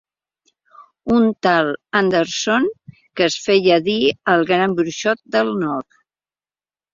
Un 1.15 1.27
tal 1.47 1.67
Anderson, 1.99 2.65
que 3.19 3.27
es 3.33 3.37
feia 3.49 3.77
dir 3.89 3.99
el 4.35 4.47
Gran 4.53 4.75
Bruixot 4.81 5.23
del 5.37 5.55
Nord. 5.67 6.01